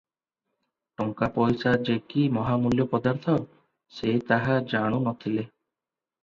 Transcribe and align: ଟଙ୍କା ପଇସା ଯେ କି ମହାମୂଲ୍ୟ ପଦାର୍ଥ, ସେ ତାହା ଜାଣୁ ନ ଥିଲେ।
ଟଙ୍କା 1.01 1.27
ପଇସା 1.35 1.73
ଯେ 1.89 1.97
କି 2.13 2.23
ମହାମୂଲ୍ୟ 2.37 2.87
ପଦାର୍ଥ, 2.95 3.37
ସେ 3.99 4.17
ତାହା 4.33 4.57
ଜାଣୁ 4.73 5.03
ନ 5.05 5.15
ଥିଲେ। 5.27 5.47